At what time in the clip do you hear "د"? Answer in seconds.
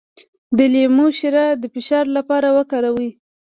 0.57-0.59, 1.61-1.63